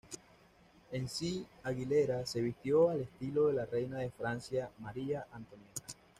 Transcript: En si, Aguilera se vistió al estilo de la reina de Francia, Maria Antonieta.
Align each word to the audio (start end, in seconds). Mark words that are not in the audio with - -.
En 0.93 1.07
si, 1.07 1.45
Aguilera 1.61 2.25
se 2.25 2.41
vistió 2.41 2.89
al 2.89 3.01
estilo 3.01 3.45
de 3.49 3.53
la 3.53 3.67
reina 3.67 3.99
de 3.99 4.09
Francia, 4.09 4.71
Maria 4.79 5.27
Antonieta. 5.31 5.79